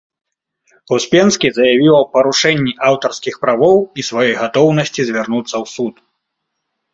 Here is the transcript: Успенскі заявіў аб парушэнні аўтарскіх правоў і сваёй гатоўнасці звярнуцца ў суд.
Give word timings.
Успенскі 0.95 1.47
заявіў 1.57 1.93
аб 1.97 2.07
парушэнні 2.15 2.73
аўтарскіх 2.89 3.37
правоў 3.45 3.77
і 3.85 4.01
сваёй 4.09 4.35
гатоўнасці 4.41 5.01
звярнуцца 5.11 5.53
ў 5.63 5.75
суд. 5.75 5.95